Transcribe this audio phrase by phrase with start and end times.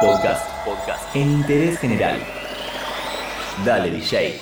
[0.00, 0.48] Podcast.
[0.64, 1.14] Podcast.
[1.14, 2.18] En interés general.
[3.66, 4.40] Dale, DJ.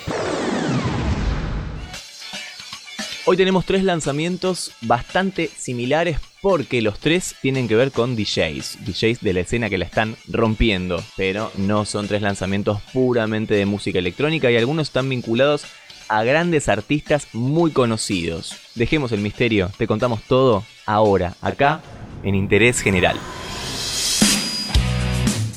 [3.25, 9.19] Hoy tenemos tres lanzamientos bastante similares porque los tres tienen que ver con DJs, DJs
[9.19, 13.99] de la escena que la están rompiendo, pero no son tres lanzamientos puramente de música
[13.99, 15.65] electrónica y algunos están vinculados
[16.07, 18.55] a grandes artistas muy conocidos.
[18.75, 21.81] Dejemos el misterio, te contamos todo ahora, acá,
[22.23, 23.17] en Interés General.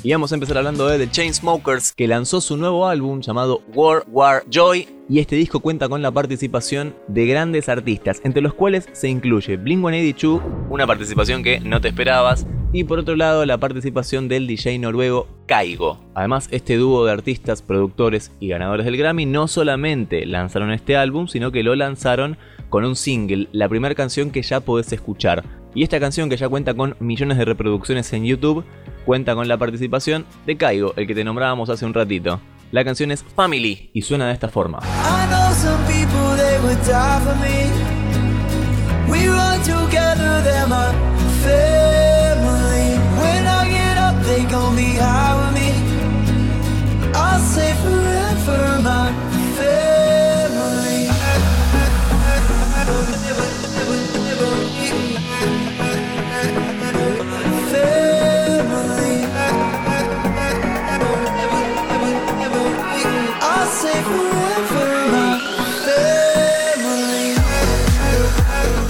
[0.05, 4.03] Y vamos a empezar hablando de The Chainsmokers, que lanzó su nuevo álbum llamado War
[4.09, 4.89] War Joy.
[5.09, 9.61] Y este disco cuenta con la participación de grandes artistas, entre los cuales se incluye
[9.61, 14.81] Blink-182, una participación que no te esperabas, y por otro lado la participación del DJ
[14.81, 16.01] noruego Kaigo.
[16.15, 21.29] Además, este dúo de artistas, productores y ganadores del Grammy no solamente lanzaron este álbum,
[21.29, 22.39] sino que lo lanzaron
[22.71, 25.45] con un single, la primera canción que ya podés escuchar.
[25.75, 28.65] Y esta canción que ya cuenta con millones de reproducciones en YouTube,
[29.05, 32.41] cuenta con la participación de Kaigo, el que te nombrábamos hace un ratito.
[32.71, 34.81] La canción es Family y suena de esta forma.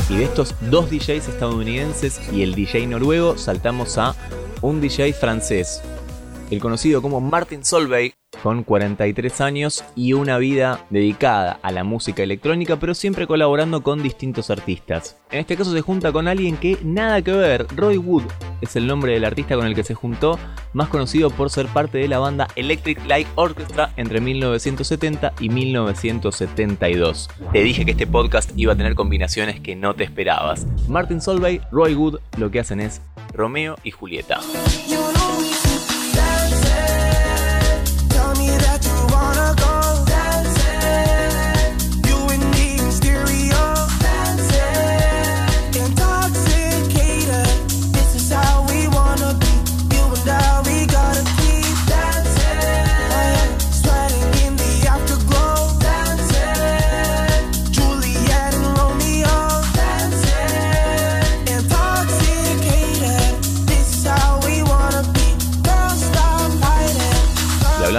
[0.09, 4.15] Y de estos dos DJs estadounidenses y el DJ noruego, saltamos a
[4.61, 5.83] un DJ francés,
[6.51, 12.23] el conocido como Martin Solveig, con 43 años y una vida dedicada a la música
[12.23, 15.17] electrónica, pero siempre colaborando con distintos artistas.
[15.31, 18.25] En este caso se junta con alguien que nada que ver, Roy Wood
[18.63, 20.39] es el nombre del artista con el que se juntó,
[20.73, 27.29] más conocido por ser parte de la banda Electric Light Orchestra entre 1970 y 1972.
[27.53, 30.67] Te dije que este podcast iba a tener combinaciones que no te esperabas.
[30.89, 33.03] Martin Solveig, Roy Wood, lo que hacen es
[33.35, 34.41] Romeo y Julieta.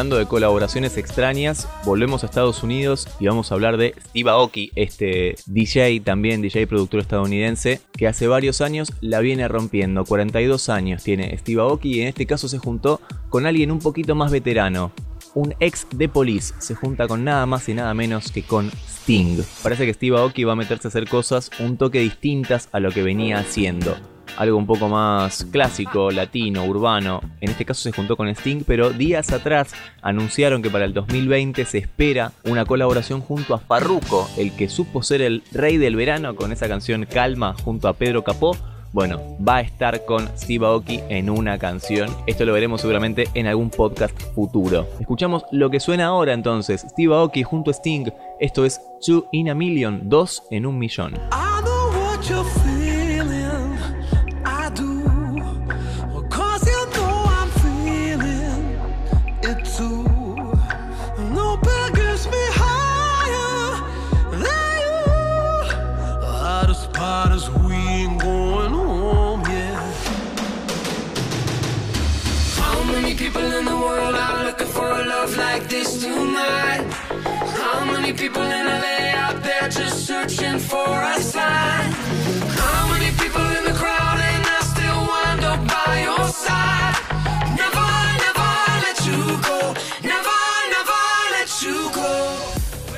[0.03, 4.69] Hablando de colaboraciones extrañas, volvemos a Estados Unidos y vamos a hablar de Steve Aoki,
[4.75, 10.03] este DJ, también DJ productor estadounidense, que hace varios años la viene rompiendo.
[10.03, 12.99] 42 años tiene Steve Aoki y en este caso se juntó
[13.29, 14.91] con alguien un poquito más veterano.
[15.35, 19.41] Un ex de Police se junta con nada más y nada menos que con Sting.
[19.63, 22.91] Parece que Steve Aoki va a meterse a hacer cosas un toque distintas a lo
[22.91, 23.95] que venía haciendo
[24.37, 27.21] algo un poco más clásico, latino, urbano.
[27.41, 31.65] En este caso se juntó con Sting, pero días atrás anunciaron que para el 2020
[31.65, 36.35] se espera una colaboración junto a Farruko, el que supo ser el rey del verano
[36.35, 38.55] con esa canción Calma junto a Pedro Capó.
[38.91, 42.15] Bueno, va a estar con Steve Aoki en una canción.
[42.27, 44.87] Esto lo veremos seguramente en algún podcast futuro.
[44.99, 46.85] Escuchamos lo que suena ahora entonces.
[46.87, 48.11] Steve Aoki junto a Sting.
[48.39, 51.13] Esto es Two in a Million, dos en un millón.
[68.17, 69.43] going home.
[72.59, 76.85] How many people in the world are looking for a love like this tonight?
[77.59, 81.62] How many people in LA out there just searching for a sign?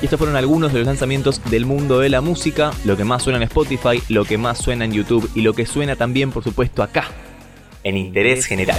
[0.06, 3.38] Estos fueron algunos de los lanzamientos del mundo de la música, lo que más suena
[3.38, 6.84] en Spotify, lo que más suena en YouTube y lo que suena también, por supuesto,
[6.84, 7.08] acá,
[7.82, 8.78] en Interés General.